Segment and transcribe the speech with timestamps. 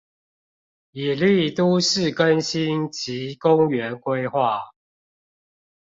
[0.93, 4.71] 以利都市更新及公園規畫